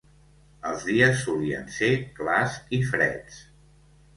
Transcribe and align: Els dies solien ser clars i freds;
Els 0.69 0.85
dies 0.87 1.21
solien 1.25 1.69
ser 1.75 1.91
clars 2.21 2.57
i 2.79 2.81
freds; 2.93 3.39